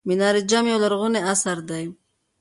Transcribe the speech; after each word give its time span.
منار 0.07 0.35
جام 0.49 0.65
یو 0.71 0.79
لرغونی 0.83 1.21
اثر 1.33 1.57
دی. 1.69 1.85